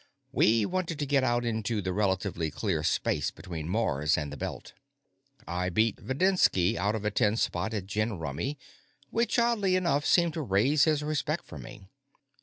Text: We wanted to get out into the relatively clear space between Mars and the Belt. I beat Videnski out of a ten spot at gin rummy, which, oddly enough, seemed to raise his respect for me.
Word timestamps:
We 0.31 0.65
wanted 0.65 0.97
to 0.97 1.05
get 1.05 1.23
out 1.23 1.45
into 1.45 1.79
the 1.79 1.93
relatively 1.93 2.49
clear 2.49 2.81
space 2.81 3.29
between 3.29 3.69
Mars 3.69 4.17
and 4.17 4.33
the 4.33 4.35
Belt. 4.35 4.73
I 5.47 5.69
beat 5.69 5.97
Videnski 5.97 6.75
out 6.75 6.95
of 6.95 7.05
a 7.05 7.11
ten 7.11 7.37
spot 7.37 7.71
at 7.75 7.85
gin 7.85 8.17
rummy, 8.17 8.57
which, 9.11 9.37
oddly 9.37 9.75
enough, 9.75 10.03
seemed 10.07 10.33
to 10.33 10.41
raise 10.41 10.85
his 10.85 11.03
respect 11.03 11.45
for 11.45 11.59
me. 11.59 11.83